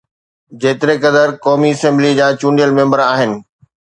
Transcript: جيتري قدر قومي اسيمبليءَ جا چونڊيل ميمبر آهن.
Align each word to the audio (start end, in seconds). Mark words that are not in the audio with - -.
جيتري 0.61 0.95
قدر 1.03 1.27
قومي 1.45 1.69
اسيمبليءَ 1.75 2.13
جا 2.21 2.29
چونڊيل 2.39 2.73
ميمبر 2.79 3.03
آهن. 3.13 3.37